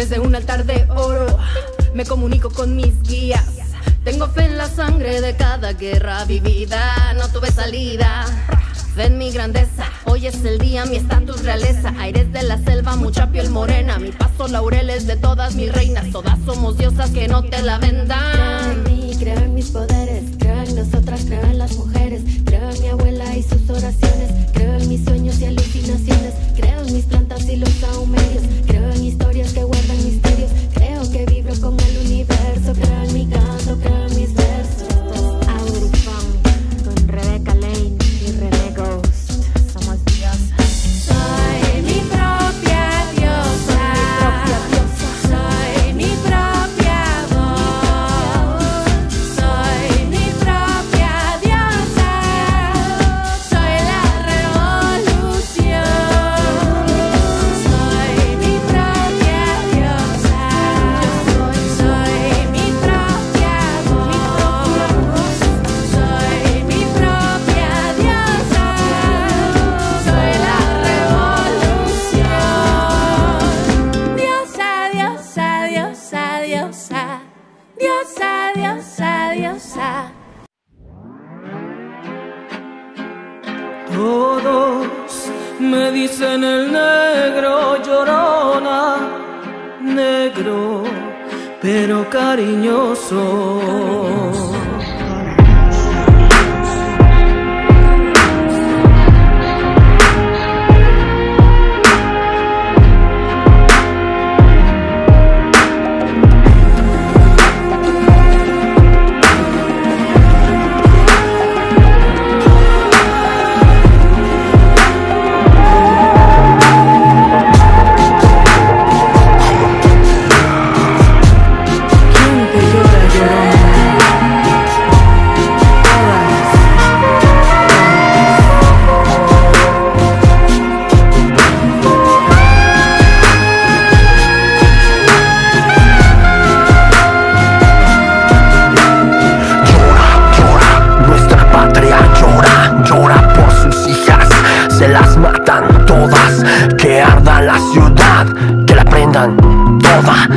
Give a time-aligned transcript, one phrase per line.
[0.00, 1.26] Desde un altar de oro
[1.92, 3.44] me comunico con mis guías.
[4.02, 7.12] Tengo fe en la sangre de cada guerra vivida.
[7.18, 8.24] No tuve salida.
[8.96, 11.92] Ven mi grandeza, hoy es el día, mi estatus realeza.
[11.98, 13.98] Aires de la selva, mucha piel morena.
[13.98, 16.10] Mi paso laureles de todas mis reinas.
[16.10, 18.32] Todas somos diosas que no te la vendan.
[18.32, 20.39] Creer en mí, creer en mis poderes
[20.74, 25.04] nosotras, creo en las mujeres, creo en mi abuela y sus oraciones, creo en mis
[25.04, 30.04] sueños y alucinaciones, creo en mis plantas y los saumerios, creo en historias que guardan
[30.04, 34.39] misterios, creo que vibro con el universo, creo en mi canto, creo en mis
[84.00, 88.96] Todos me dicen el negro llorona,
[89.82, 90.84] negro,
[91.60, 93.20] pero cariñoso.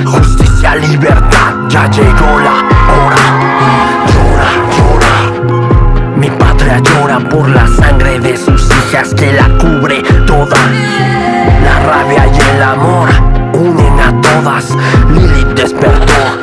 [0.06, 2.58] justicia, libertad, ya llegó la
[2.94, 3.24] hora.
[4.14, 6.18] Llora, llora.
[6.18, 10.58] Mi patria llora por la sangre de sus hijas que la cubre toda.
[11.64, 13.10] La rabia y el amor
[13.54, 14.76] unen a todas.
[15.10, 16.40] Lilith despertó,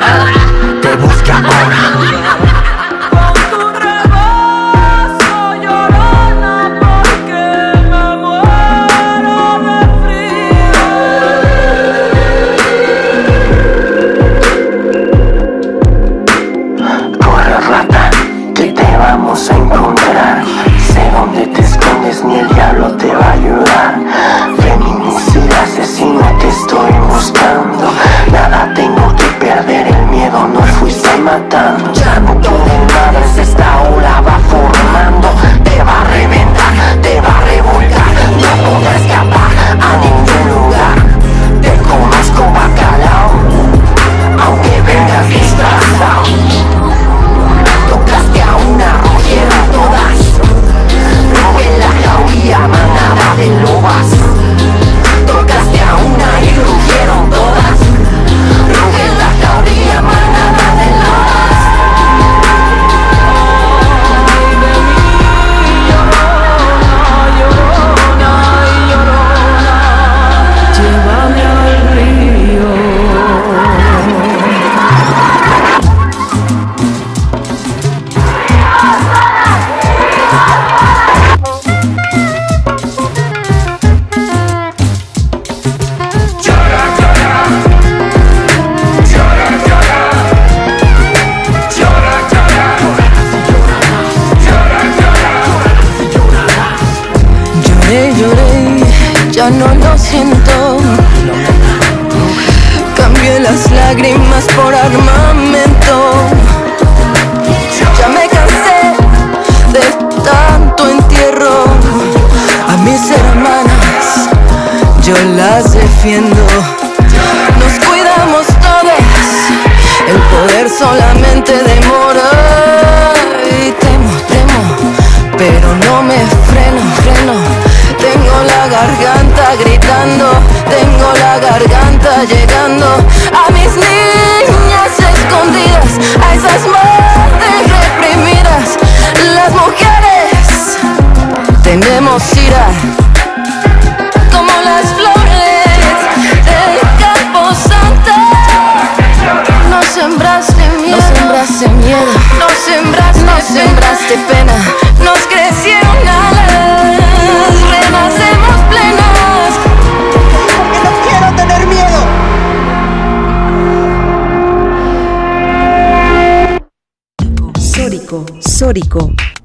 [0.82, 1.99] te busca ahora.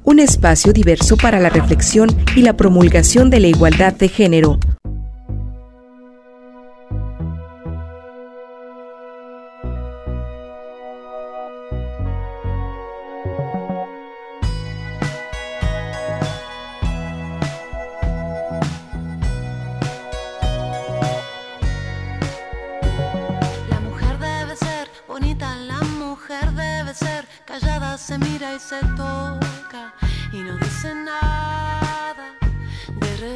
[0.04, 4.60] Un espacio diverso para la reflexión y la promulgación de la igualdad de género.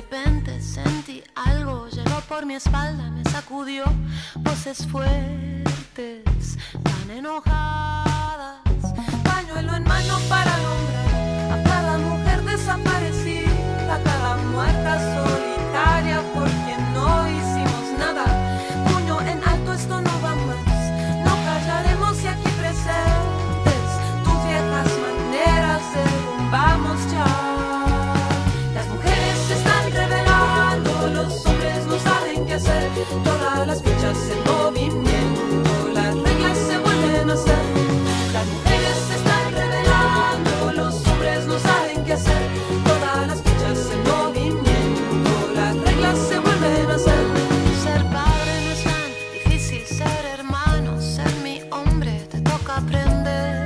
[0.01, 3.85] repente sentí algo, llegó por mi espalda, me sacudió
[4.37, 8.63] voces fuertes, tan enojadas.
[9.23, 16.49] Pañuelo en mano para alumbrar a cada mujer desaparecida, a cada muerta solitaria por
[34.11, 37.63] Se movimiento, las reglas se vuelven a hacer.
[38.33, 42.43] Las mujeres se están revelando, los hombres no saben qué hacer.
[42.85, 47.25] Todas las fichas se movimiento, las reglas se vuelven a hacer.
[47.85, 52.27] Ser padre es tan difícil ser hermano, ser mi hombre.
[52.29, 53.65] Te toca aprender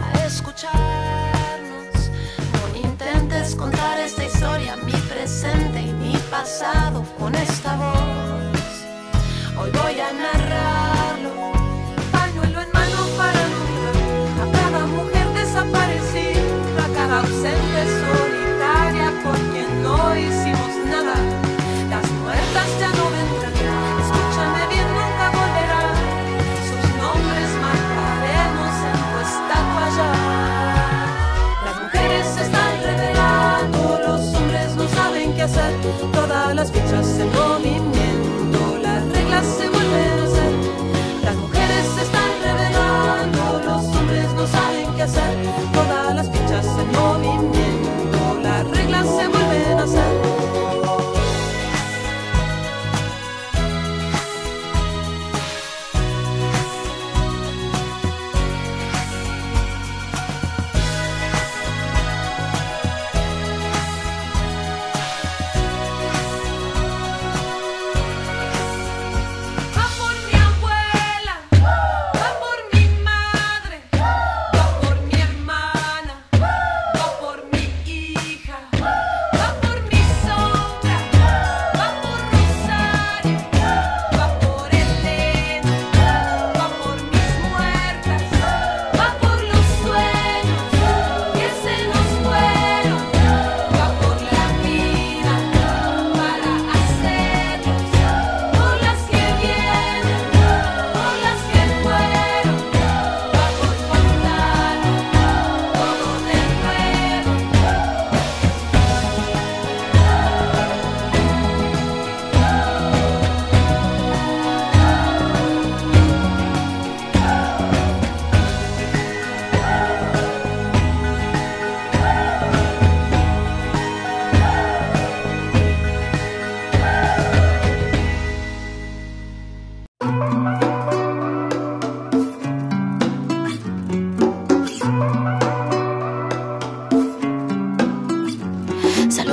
[0.00, 2.10] a escucharnos.
[2.54, 7.04] No intentes contar esta historia, mi presente y mi pasado.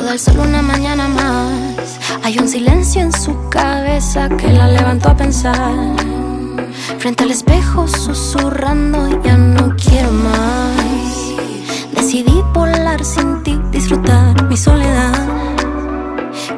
[0.05, 1.99] Saluda al sol una mañana más.
[2.21, 5.95] Hay un silencio en su cabeza que la levantó a pensar.
[6.99, 10.85] Frente al espejo susurrando, ya no quiero más.
[11.91, 15.27] Decidí volar sin ti, disfrutar mi soledad.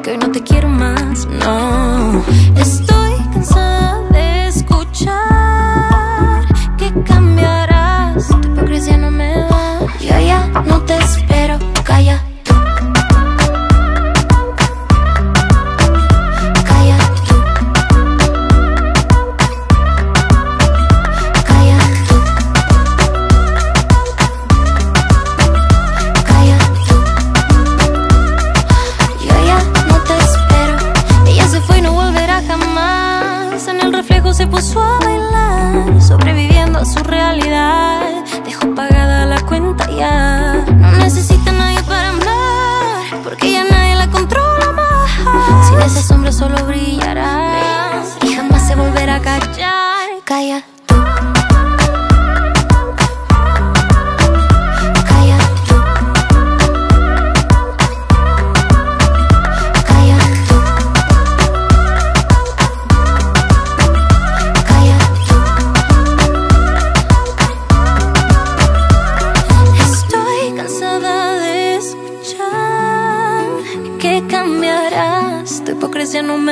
[0.02, 2.22] Que hoy no te quiero más, no.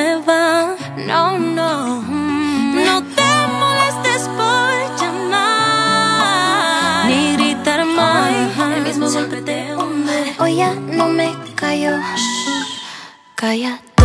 [0.06, 1.06] Hipocresía no.
[1.06, 2.02] No, no.
[2.02, 3.22] No te
[3.58, 7.06] molestes por llamar.
[7.06, 8.30] Ni gritar más.
[8.76, 10.34] El mismo golpe te hunde.
[10.38, 11.98] Hoy ya no me callo.
[13.34, 13.95] Calla tú.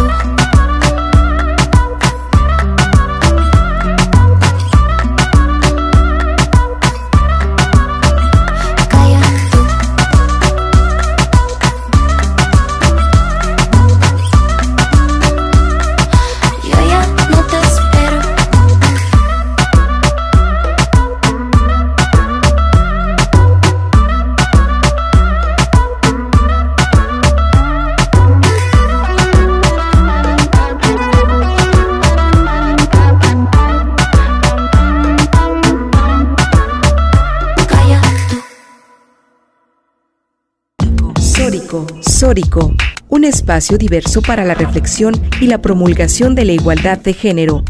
[42.32, 42.72] Sórico,
[43.10, 47.62] un espacio diverso para la reflexión y la promulgación de la igualdad de género.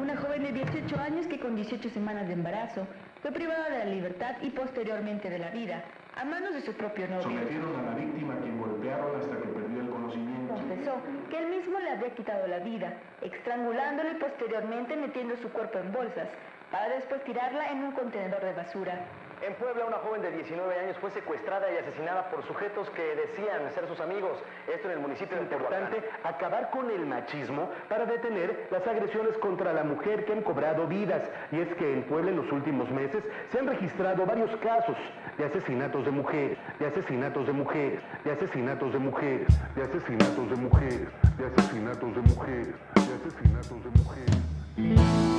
[0.00, 2.86] Una joven de 18 años que con 18 semanas de embarazo
[3.20, 5.82] fue privada de la libertad y posteriormente de la vida,
[6.14, 7.22] a manos de su propio novio.
[7.22, 10.54] Sometieron a la víctima a quien golpearon hasta que perdió el conocimiento.
[10.54, 10.94] Confesó
[11.28, 15.90] que él mismo le había quitado la vida, estrangulándolo y posteriormente metiendo su cuerpo en
[15.90, 16.28] bolsas,
[16.70, 19.06] para después tirarla en un contenedor de basura.
[19.40, 23.72] En Puebla, una joven de 19 años fue secuestrada y asesinada por sujetos que decían
[23.72, 24.36] ser sus amigos.
[24.66, 29.72] Esto en el municipio de importante acabar con el machismo para detener las agresiones contra
[29.72, 31.22] la mujer que han cobrado vidas.
[31.52, 33.22] Y es que en Puebla en los últimos meses
[33.52, 34.96] se han registrado varios casos
[35.36, 40.56] de asesinatos de mujeres, de asesinatos de mujeres, de asesinatos de mujeres, de asesinatos de
[40.56, 41.08] mujeres,
[41.38, 45.37] de asesinatos de mujeres, de asesinatos de mujeres.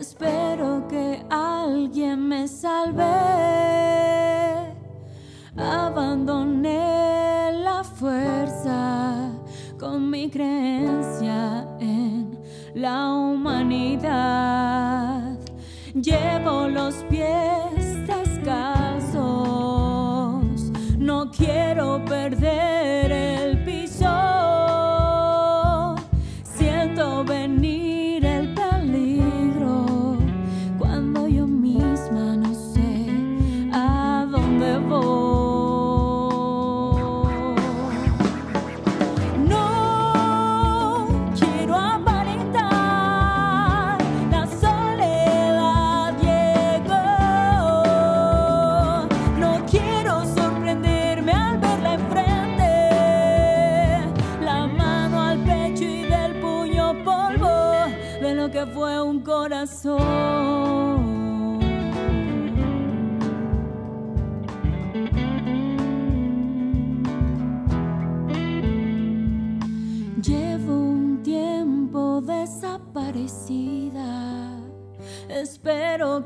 [0.00, 3.02] Espero que alguien me salve.
[5.56, 9.32] Abandoné la fuerza
[9.76, 12.38] con mi creencia en
[12.74, 14.16] la humanidad.
[15.94, 17.17] Llevo los pies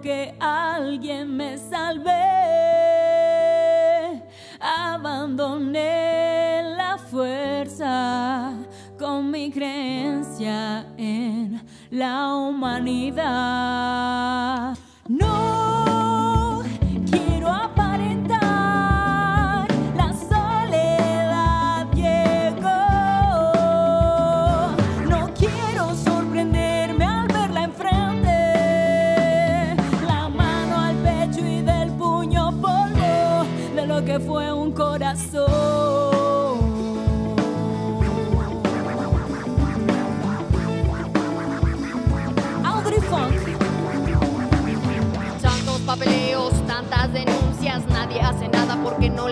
[0.00, 2.10] Que alguien me salve.
[4.58, 5.82] Abandoné
[6.76, 8.54] la fuerza
[8.98, 13.81] con mi creencia en la humanidad.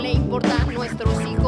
[0.01, 1.40] Le importan nuestros hijos,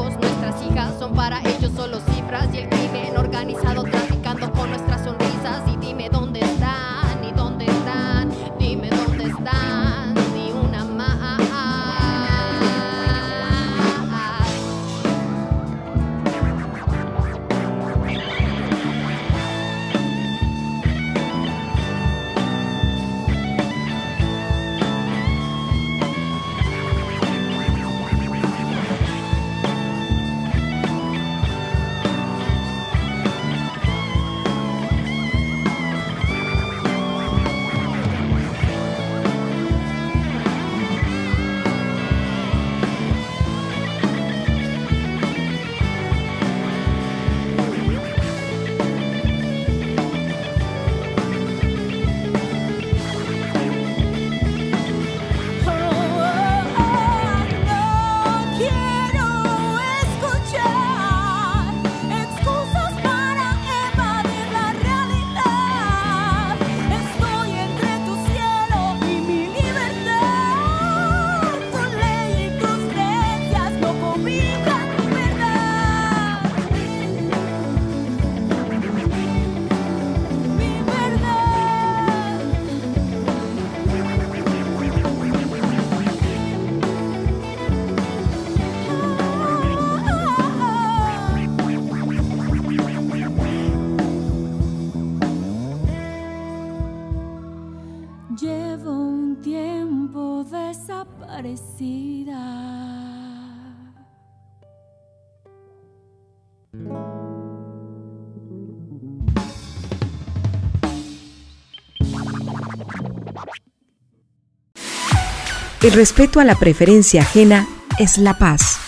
[115.83, 117.67] El respeto a la preferencia ajena
[117.99, 118.79] es la paz.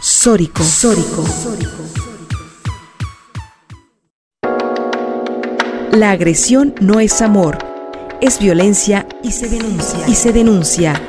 [0.00, 1.24] Sórico, sórico.
[5.90, 7.58] La agresión no es amor,
[8.20, 9.98] es violencia y se denuncia.
[10.06, 11.02] Y se denuncia.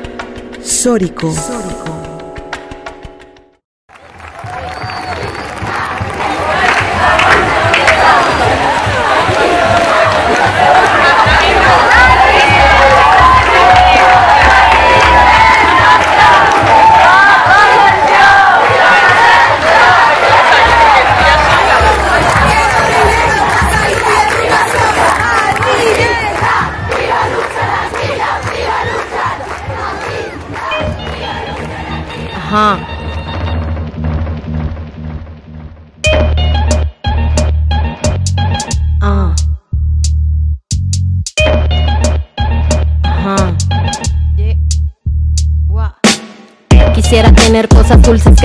[0.63, 1.29] Sórico.
[1.29, 1.98] Ajá.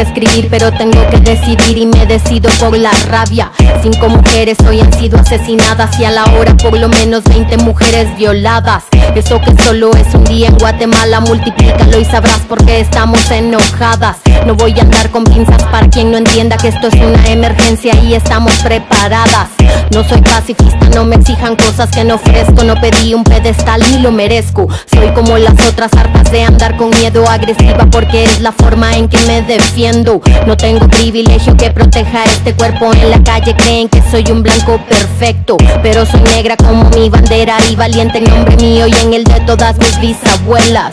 [0.04, 3.50] Escribir, pero tengo que decidir y me decido por la rabia.
[3.82, 8.16] Cinco mujeres hoy han sido asesinadas y a la hora por lo menos 20 mujeres
[8.16, 8.84] violadas.
[9.14, 14.23] Eso que solo es un día en Guatemala, multiplícalo y sabrás por qué estamos enojadas.
[14.46, 17.94] No voy a andar con pinzas para quien no entienda que esto es una emergencia
[18.02, 19.48] y estamos preparadas.
[19.90, 22.64] No soy pacifista, no me exijan cosas que no ofrezco.
[22.64, 24.68] No pedí un pedestal ni lo merezco.
[24.92, 29.08] Soy como las otras hartas de andar con miedo agresiva porque es la forma en
[29.08, 30.20] que me defiendo.
[30.46, 33.54] No tengo privilegio que proteja este cuerpo en la calle.
[33.56, 38.24] Creen que soy un blanco perfecto, pero soy negra como mi bandera y valiente en
[38.24, 40.92] nombre mío y en el de todas mis bisabuelas.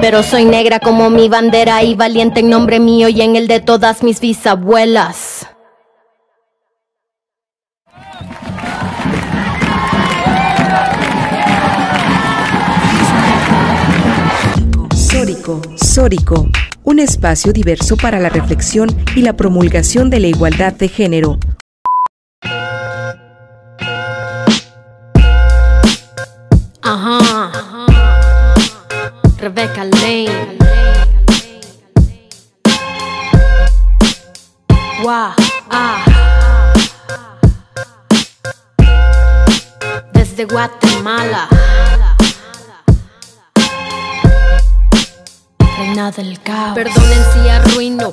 [0.00, 3.60] Pero soy negra como mi bandera y valiente en nombre mío y en el de
[3.60, 5.46] todas mis bisabuelas.
[14.94, 16.48] Sórico, Sórico,
[16.82, 21.38] un espacio diverso para la reflexión y la promulgación de la igualdad de género.
[29.40, 30.58] Rebecca Lane.
[35.02, 35.32] Wow,
[35.70, 36.04] ah.
[40.12, 41.48] Desde Guatemala.
[45.78, 46.74] Reina del caos.
[46.74, 48.12] Perdonen si arruino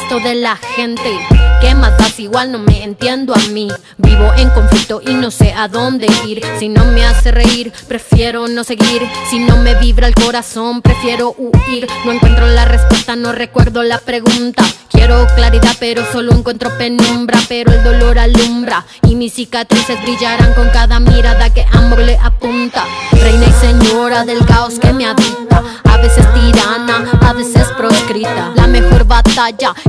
[0.01, 1.19] resto de la gente.
[1.59, 2.19] ¿Qué más das?
[2.19, 3.67] Igual no me entiendo a mí.
[3.97, 6.41] Vivo en conflicto y no sé a dónde ir.
[6.59, 9.01] Si no me hace reír, prefiero no seguir.
[9.29, 11.87] Si no me vibra el corazón, prefiero huir.
[12.05, 14.63] No encuentro la respuesta, no recuerdo la pregunta.
[14.89, 17.39] Quiero claridad, pero solo encuentro penumbra.
[17.47, 22.85] Pero el dolor alumbra y mis cicatrices brillarán con cada mirada que amor le apunta.
[23.11, 25.63] Reina y señora del caos que me habita.
[25.83, 28.51] A veces tirana, a veces proscrita.
[28.55, 29.73] La mejor batalla batalla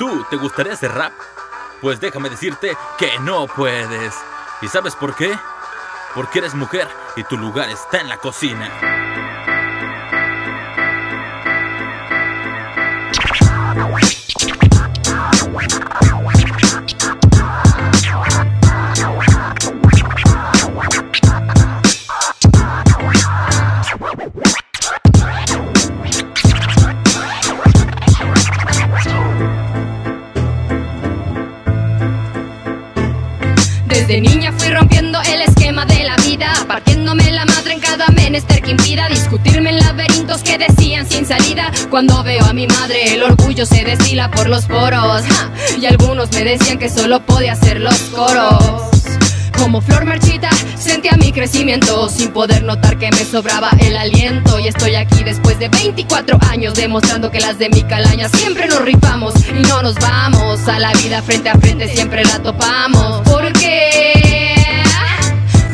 [0.00, 1.12] tú te gustaría hacer rap,
[1.82, 4.14] pues déjame decirte que no puedes.
[4.62, 5.38] ¿Y sabes por qué?
[6.14, 8.70] Porque eres mujer y tu lugar está en la cocina.
[40.60, 41.72] Decían sin salida.
[41.90, 45.22] Cuando veo a mi madre, el orgullo se destila por los poros.
[45.80, 48.84] Y algunos me decían que solo podía hacer los coros.
[49.58, 54.58] Como flor marchita, sentía mi crecimiento sin poder notar que me sobraba el aliento.
[54.58, 58.82] Y estoy aquí después de 24 años demostrando que las de mi calaña siempre nos
[58.82, 60.66] rifamos y no nos vamos.
[60.68, 63.29] A la vida frente a frente siempre la topamos.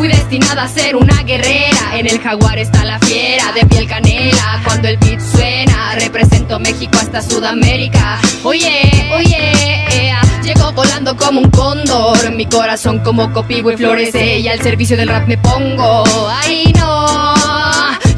[0.07, 1.97] Fui destinada a ser una guerrera.
[1.99, 4.63] En el jaguar está la fiera de piel canela.
[4.65, 8.21] Cuando el beat suena, represento México hasta Sudamérica.
[8.45, 14.47] Oye, oye, ea, llego volando como un cóndor, mi corazón como copigo y florece y
[14.47, 16.05] al servicio del rap me pongo.
[16.31, 17.35] Ay no,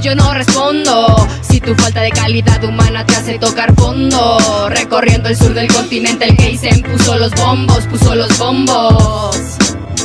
[0.02, 1.26] yo no respondo.
[1.40, 6.26] Si tu falta de calidad humana te hace tocar fondo, recorriendo el sur del continente
[6.26, 9.58] el Geisen puso los bombos, puso los bombos.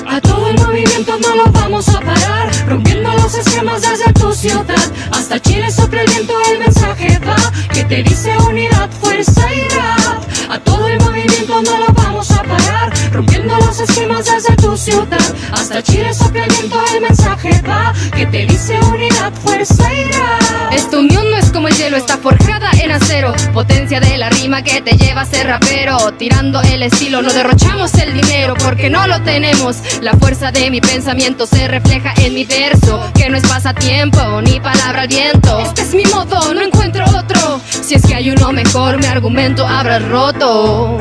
[0.07, 4.91] A todo el movimiento no lo vamos a parar, rompiendo los esquemas desde tu ciudad.
[5.11, 7.35] Hasta Chile sopla el viento, el mensaje va,
[7.73, 10.23] que te dice unidad, fuerza y rap.
[10.49, 15.35] A todo el movimiento no lo vamos a parar, rompiendo los esquemas desde tu ciudad.
[15.51, 20.73] Hasta Chile sopla el viento, el mensaje va, que te dice unidad, fuerza y rap.
[20.73, 23.33] Esta unión no es como el hielo, está forjada en acero.
[23.53, 25.97] Potencia de la rima que te lleva a ser rapero.
[26.17, 29.77] Tirando el estilo, no derrochamos el dinero porque no lo tenemos.
[30.03, 34.59] La fuerza de mi pensamiento se refleja en mi verso, que no es pasatiempo ni
[34.59, 35.59] palabra al viento.
[35.59, 37.61] Este es mi modo, no encuentro otro.
[37.69, 40.97] Si es que hay uno mejor, mi argumento habrá roto.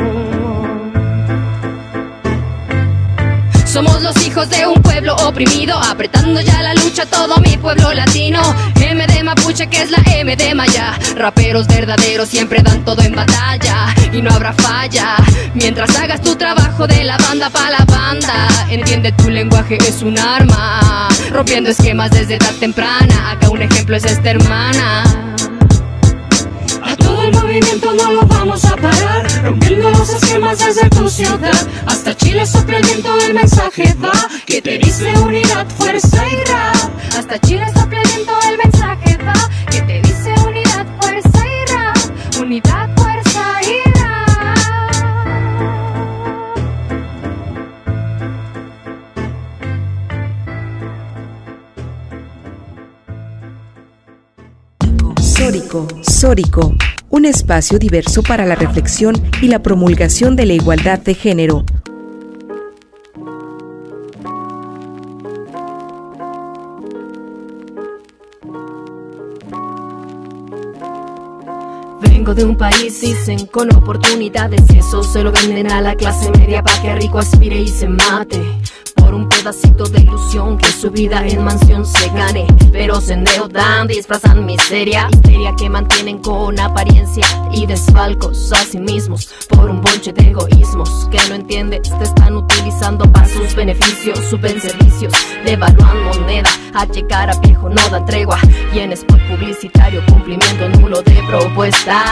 [3.72, 8.42] Somos los hijos de un pueblo oprimido, apretando ya la lucha todo mi pueblo latino.
[8.78, 10.92] M de Mapuche que es la M de Maya.
[11.16, 15.16] Raperos verdaderos siempre dan todo en batalla y no habrá falla.
[15.54, 20.18] Mientras hagas tu trabajo de la banda pa' la banda, entiende tu lenguaje es un
[20.18, 21.08] arma.
[21.30, 25.02] Rompiendo esquemas desde edad temprana, acá un ejemplo es esta hermana.
[26.82, 29.26] A todo el movimiento no lo vamos a parar,
[30.30, 31.52] desde tu ciudad.
[31.86, 34.12] Hasta Chile sopla el viento, el mensaje va,
[34.46, 36.90] que te dice unidad, fuerza y rap.
[37.18, 39.32] Hasta Chile sopla el viento, el mensaje va,
[39.70, 41.96] que te dice unidad, fuerza y rap.
[42.40, 44.02] Unidad, fuerza y rap.
[55.20, 56.74] Sórico, Sórico,
[57.22, 61.64] un espacio diverso para la reflexión y la promulgación de la igualdad de género.
[72.00, 76.60] Vengo de un país, dicen, con oportunidades eso se lo venden a la clase media
[76.64, 78.42] para que rico aspire y se mate.
[79.12, 82.46] Por un pedacito de ilusión que su vida en mansión se gane.
[82.72, 85.06] Pero se endeudan, disfrazan miseria.
[85.12, 89.28] Histeria que mantienen con apariencia y desfalcos a sí mismos.
[89.50, 94.18] Por un bonche de egoísmos que no entiendes, te están utilizando para sus beneficios.
[94.30, 95.12] Suben servicios,
[95.44, 96.48] devalúan moneda.
[96.72, 98.38] A checar a viejo no dan tregua.
[98.74, 102.02] Y en spot publicitario, cumplimiento nulo de propuesta.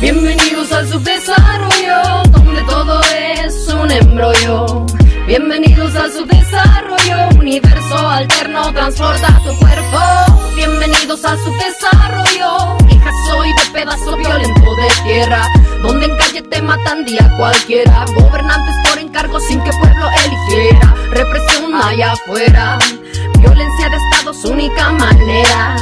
[0.00, 3.00] Bienvenidos al subdesarrollo, donde todo
[3.46, 4.84] es un embrollo.
[5.26, 9.98] Bienvenidos al subdesarrollo, universo alterno transporta tu cuerpo.
[10.54, 15.48] Bienvenidos al subdesarrollo, hija soy de pedazo violento de tierra,
[15.80, 18.04] donde en calle te matan día cualquiera.
[18.14, 22.78] Gobernantes por encargo sin que pueblo eligiera, represión allá afuera,
[23.38, 25.74] violencia de estado su única manera.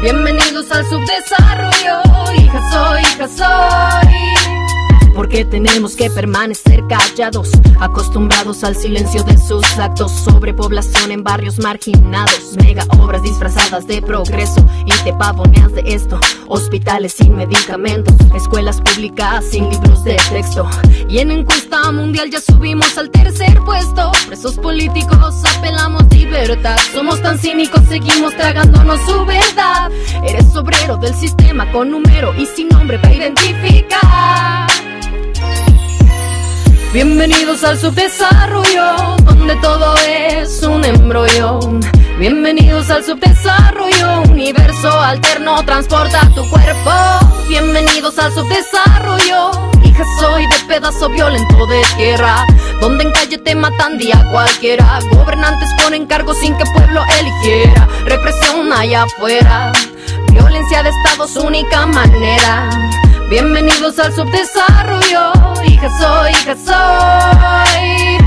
[0.00, 2.00] Bienvenidos al subdesarrollo,
[2.38, 4.77] hija soy, hija soy.
[5.18, 7.50] Porque tenemos que permanecer callados,
[7.80, 10.12] acostumbrados al silencio de sus actos.
[10.12, 14.64] Sobrepoblación en barrios marginados, mega obras disfrazadas de progreso.
[14.86, 20.64] Y te pavoneas de esto, hospitales sin medicamentos, escuelas públicas sin libros de texto.
[21.08, 24.12] Y en encuesta mundial ya subimos al tercer puesto.
[24.28, 26.78] Presos políticos apelamos libertad.
[26.92, 29.90] Somos tan cínicos, seguimos tragándonos su verdad.
[30.24, 34.67] Eres obrero del sistema con número y sin nombre para identificar.
[36.92, 41.60] Bienvenidos al subdesarrollo, donde todo es un embrollo.
[42.18, 46.90] Bienvenidos al subdesarrollo, universo alterno transporta tu cuerpo.
[47.46, 49.50] Bienvenidos al subdesarrollo,
[49.84, 52.46] hija soy de pedazo violento de tierra,
[52.80, 55.00] donde en calle te matan día cualquiera.
[55.12, 59.72] Gobernantes ponen cargos sin que pueblo eligiera, represión allá afuera,
[60.32, 62.70] violencia de estado su única manera.
[63.30, 65.32] Bienvenidos al subdesarrollo,
[65.66, 68.18] hija soy, hija soy.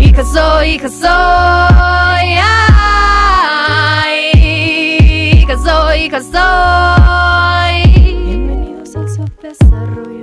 [0.00, 2.38] Hija soy, hija soy.
[4.00, 4.30] Ay,
[5.34, 7.82] hija soy, hija soy.
[8.24, 10.17] Bienvenidos al subdesarrollo.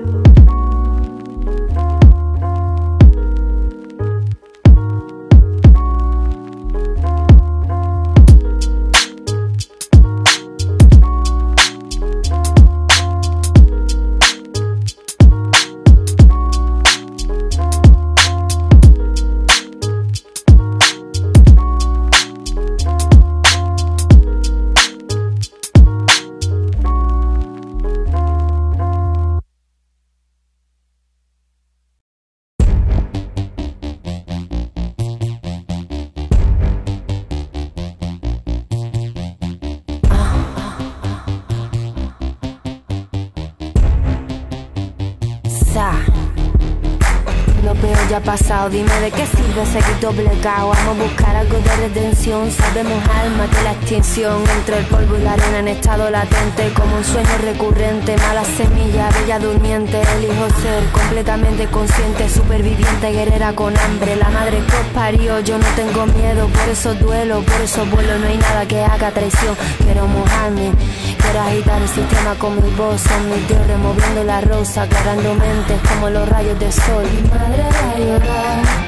[50.06, 50.70] Doblegado.
[50.70, 52.52] Vamos a buscar algo de redención.
[52.52, 54.44] Sabemos alma de la extinción.
[54.58, 56.72] Entre el polvo y la arena en estado latente.
[56.76, 58.16] Como un sueño recurrente.
[58.18, 60.00] Mala semilla, bella durmiente.
[60.18, 62.30] Elijo ser completamente consciente.
[62.30, 64.16] Superviviente, guerrera con hambre.
[64.16, 65.40] La madre que os parió.
[65.40, 67.42] Yo no tengo miedo, por eso duelo.
[67.42, 68.20] Por eso vuelo.
[68.20, 69.56] No hay nada que haga traición.
[69.84, 70.72] Quiero mojarme.
[71.18, 73.02] Quiero agitar el sistema con mi voz.
[73.02, 74.84] Son mis dios removiendo la rosa.
[74.84, 77.06] Aclarando mentes como los rayos de sol.
[77.16, 78.85] Mi madre va a llorar.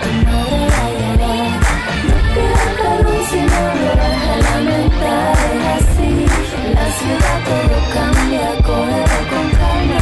[3.29, 5.37] Si no lo vas a lamentar.
[5.75, 6.11] Así.
[6.59, 8.47] En la ciudad todo cambia.
[8.67, 9.99] Cógelo con calma.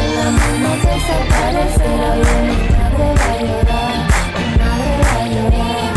[0.00, 2.46] En la mano desaparecerá bien.
[2.52, 3.98] Mi madre va a llorar.
[4.38, 5.90] Mi madre va a llorar.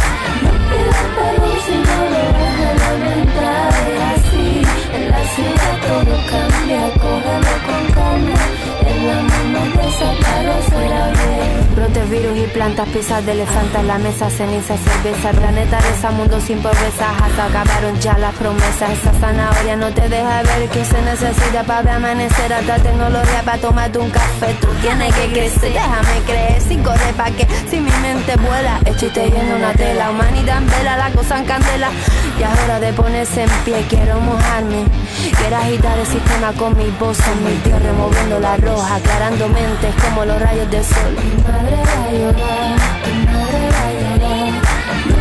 [0.44, 1.98] No queda luz si no
[2.38, 3.74] vas a lamentar.
[4.12, 4.48] Así.
[4.98, 6.82] En la ciudad todo cambia.
[7.02, 8.40] Cógelo con calma.
[8.90, 10.95] En la mano desaparecerá.
[11.86, 16.42] Brotes, virus y plantas, piezas de elefantes, la mesa, ceniza, cerveza, el planeta reza, mundo
[16.42, 21.00] sin pobreza, hasta acabaron ya las promesas, esa zanahoria no te deja ver que se
[21.04, 26.62] necesita para amanecer, hasta tecnología para tomarte un café, tú tienes que crecer, déjame creer,
[26.62, 30.98] sin correr pa' que, si mi mente vuela, estoy tejiendo una tela, humanidad en vela,
[30.98, 31.92] la cosa en candela,
[32.38, 34.86] y es hora de ponerse en pie, quiero mojarme,
[35.38, 39.96] quiero agitar el sistema con mi voz, son mi Dios removiendo la roja, aclarando mentes
[40.04, 41.16] como los rayos del sol.
[41.24, 42.76] Mi madre va a llorar,
[43.06, 44.76] mi madre va a llorar.
[45.08, 45.16] No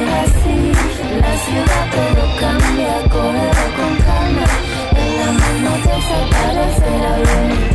[0.00, 0.56] no así,
[1.20, 2.70] la ciudad todo cambia.
[3.10, 4.46] Con calma.
[4.96, 7.48] En la mano desaparecerá bien.
[7.48, 7.69] Mi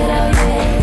[0.00, 0.70] desaparecerá bien.
[0.74, 0.79] Mi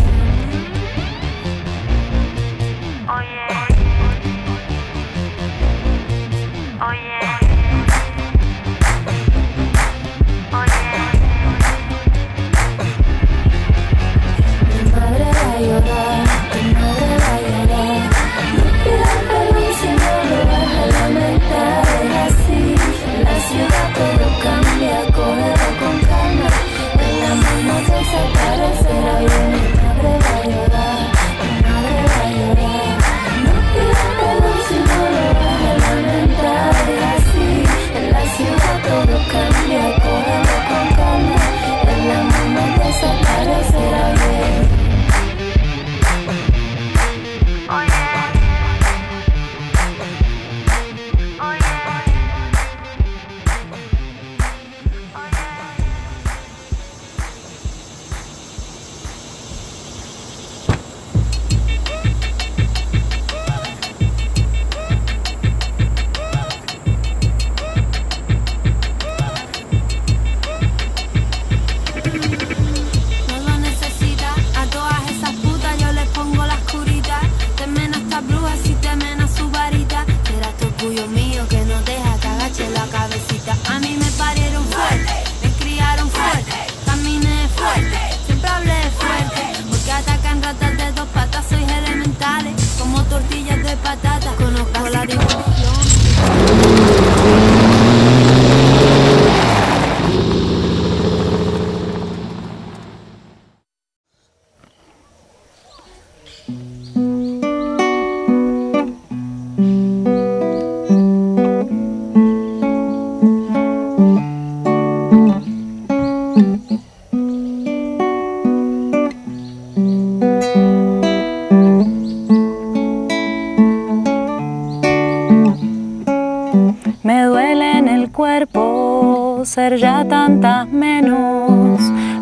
[29.28, 29.57] desaparecerá bien.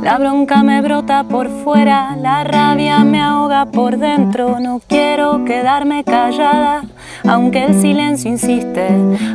[0.07, 4.61] La bronca me brota por fuera, la rabia me ahoga por dentro.
[4.61, 6.84] No quiero quedarme callada,
[7.26, 8.86] aunque el silencio insiste.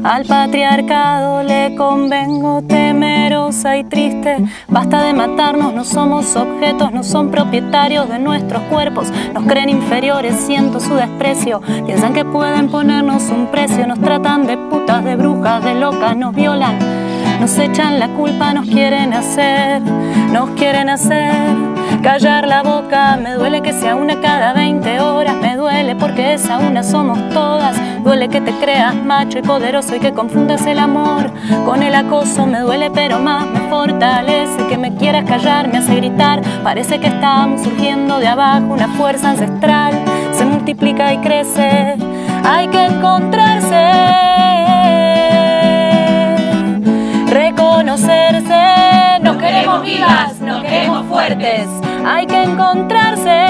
[0.05, 4.37] Al patriarcado le convengo temerosa y triste.
[4.69, 9.11] Basta de matarnos, no somos objetos, no son propietarios de nuestros cuerpos.
[9.33, 11.59] Nos creen inferiores, siento su desprecio.
[11.85, 16.33] Piensan que pueden ponernos un precio, nos tratan de putas, de brujas, de locas, nos
[16.33, 17.00] violan.
[17.41, 19.81] Nos echan la culpa, nos quieren hacer
[20.31, 21.33] nos quieren hacer
[22.01, 23.17] callar la boca.
[23.21, 25.35] Me duele que sea una cada 20 horas.
[25.41, 27.75] Me duele porque esa una somos todas.
[28.03, 31.29] Duele que te creas macho y poderoso y que confundas el amor
[31.65, 32.45] con el acoso.
[32.45, 36.41] Me duele pero más me fortalece que me quieras callar, me hace gritar.
[36.63, 39.93] Parece que estamos surgiendo de abajo una fuerza ancestral.
[40.31, 41.97] Se multiplica y crece.
[42.45, 44.50] Hay que encontrarse.
[47.81, 51.67] Reconocerse, nos queremos vivas, nos queremos fuertes
[52.05, 53.47] hay que encontrarse,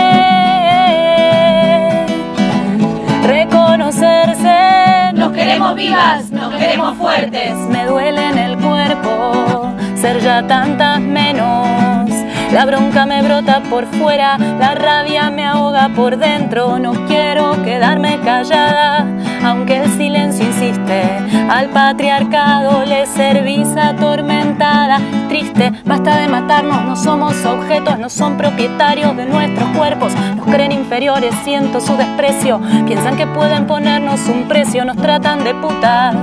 [3.28, 5.14] reconocerse.
[5.16, 7.54] Nos queremos vivas, nos queremos fuertes.
[7.70, 12.21] Me duele en el cuerpo ser ya tantas menos.
[12.54, 16.80] La bronca me brota por fuera, la rabia me ahoga por dentro.
[16.80, 19.06] No quiero quedarme callada,
[19.46, 21.04] aunque el silencio insiste.
[21.50, 25.00] Al patriarcado le servís atormentada,
[25.30, 25.72] triste.
[25.86, 30.14] Basta de matarnos, no somos objetos, no son propietarios de nuestros cuerpos.
[30.36, 32.60] Nos creen inferiores, siento su desprecio.
[32.86, 36.16] Piensan que pueden ponernos un precio, nos tratan de putas,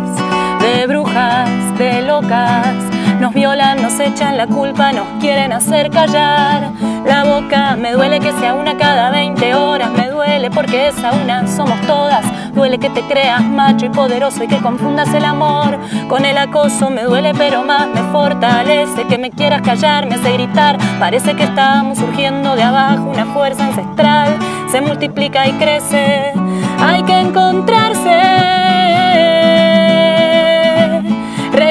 [0.60, 1.48] de brujas,
[1.78, 6.70] de locas nos violan, nos echan la culpa, nos quieren hacer callar
[7.04, 7.76] la boca.
[7.76, 12.24] Me duele que sea una cada 20 horas, me duele porque esa una somos todas.
[12.54, 16.90] Duele que te creas macho y poderoso y que confundas el amor con el acoso.
[16.90, 20.78] Me duele pero más me fortalece que me quieras callar, me hace gritar.
[20.98, 24.36] Parece que estamos surgiendo de abajo una fuerza ancestral.
[24.70, 26.32] Se multiplica y crece.
[26.80, 28.57] Hay que encontrarse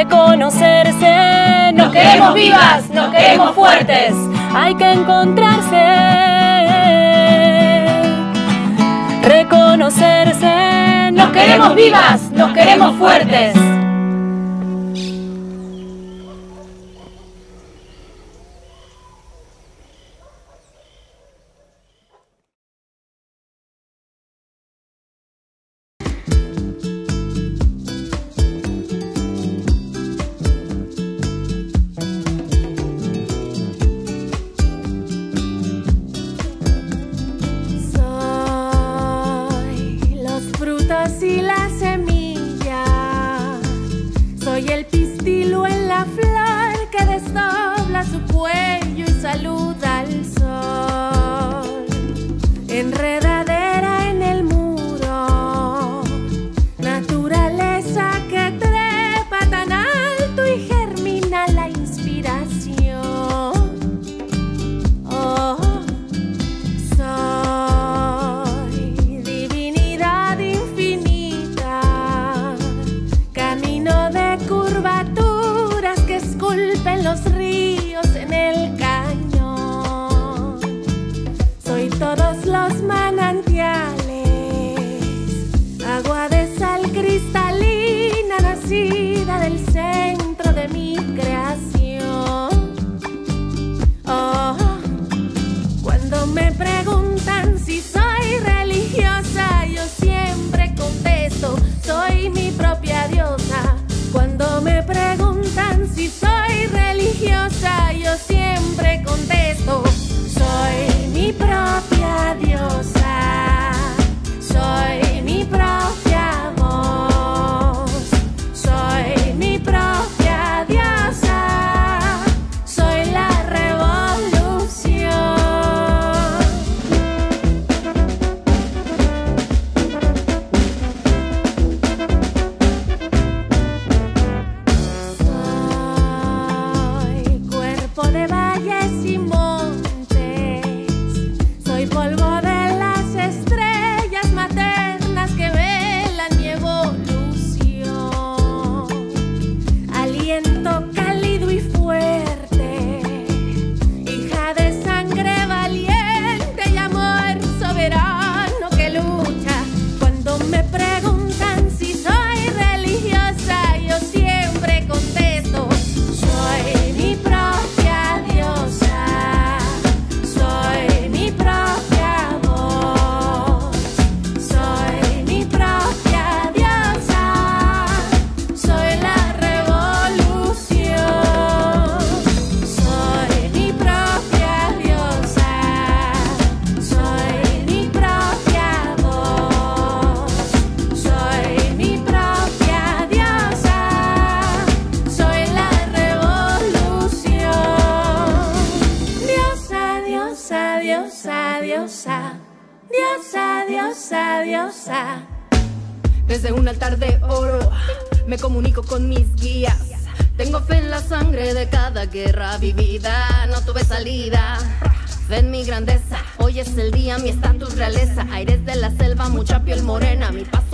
[0.08, 1.74] reconocerse.
[1.74, 4.14] Nos queremos vivas, nos queremos fuertes.
[4.56, 5.84] Hay que encontrarse,
[9.22, 11.12] reconocerse.
[11.12, 13.77] Nos queremos vivas, nos queremos fuertes.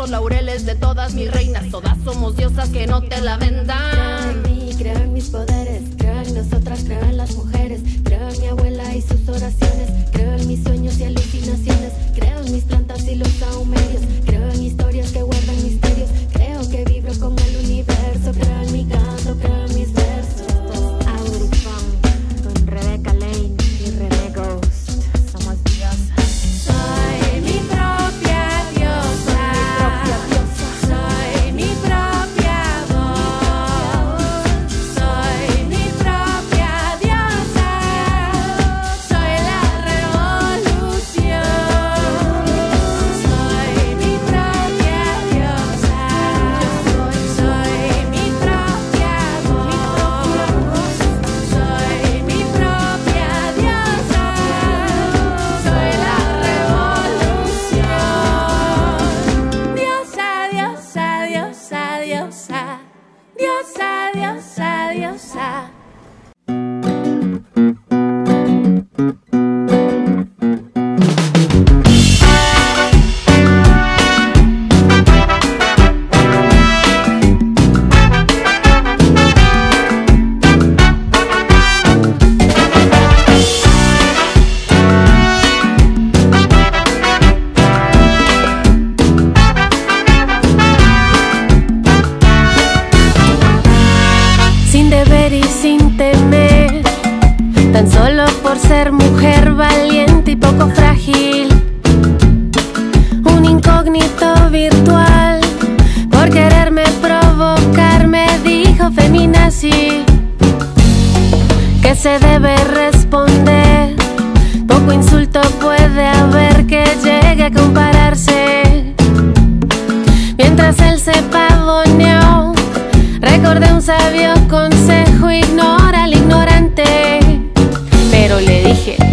[0.10, 1.70] laureles de todas mis reinas.
[1.70, 3.93] Todas somos diosas que no te la vendan.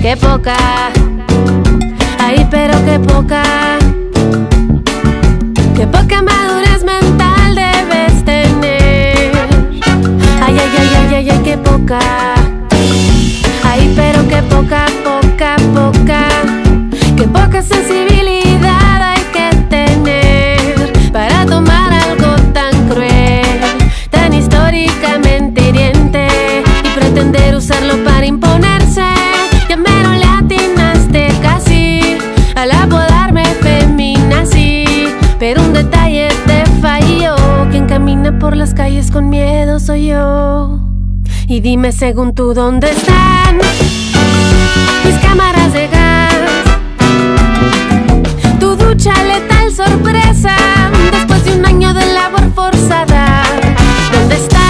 [0.00, 0.56] qué poca.
[2.18, 3.42] Ay, pero qué poca.
[5.76, 9.32] Qué poca madurez mental debes tener.
[10.42, 12.00] Ay, ay, ay, ay, ay, ay qué poca.
[13.64, 16.19] Ay, pero qué poca, poca, poca.
[41.88, 43.58] Según tú dónde están
[45.04, 46.34] mis cámaras de gas.
[48.60, 50.54] Tu ducha letal sorpresa
[51.10, 53.42] después de un año de labor forzada.
[54.12, 54.60] ¿Dónde está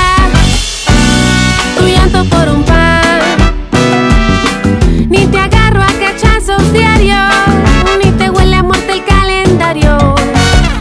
[1.78, 3.20] tu llanto por un pan?
[5.08, 7.34] Ni te agarro a cachazos diarios,
[8.02, 10.14] ni te huele a muerte el calendario.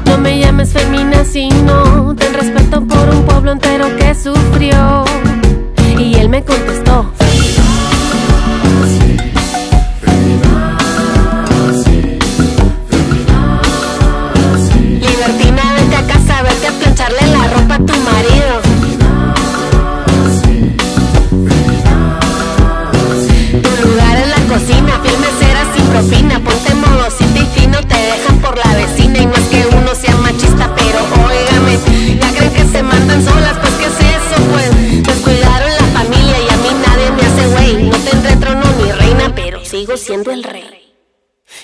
[0.06, 5.06] No me llames feminazino, ten respeto por un pueblo entero que sufrió
[6.20, 7.19] él me contestó.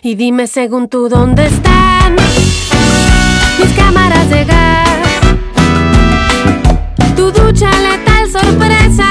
[0.04, 5.00] Y dime según tú dónde están mis cámaras de gas.
[7.16, 9.08] Tu ducha letal sorpresa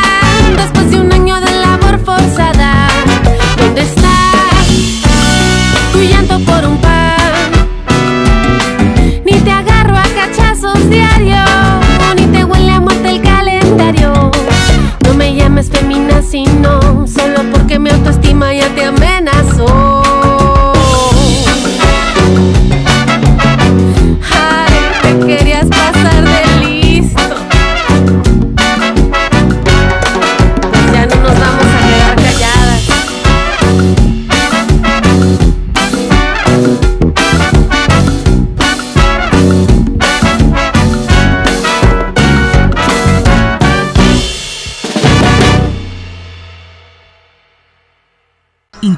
[0.57, 2.44] después de un año de labor forzada.